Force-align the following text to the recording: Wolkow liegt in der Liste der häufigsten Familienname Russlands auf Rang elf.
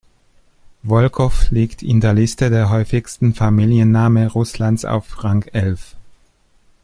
Wolkow 0.81 1.47
liegt 1.51 1.83
in 1.83 2.01
der 2.01 2.15
Liste 2.15 2.49
der 2.49 2.71
häufigsten 2.71 3.35
Familienname 3.35 4.31
Russlands 4.31 4.83
auf 4.83 5.23
Rang 5.23 5.43
elf. 5.53 5.95